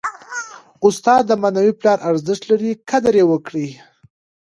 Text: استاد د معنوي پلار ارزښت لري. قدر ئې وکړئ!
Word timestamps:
استاد 0.87 1.21
د 1.27 1.31
معنوي 1.41 1.73
پلار 1.79 1.97
ارزښت 2.09 2.43
لري. 2.51 2.71
قدر 2.89 3.13
ئې 3.19 3.25
وکړئ! 3.31 3.69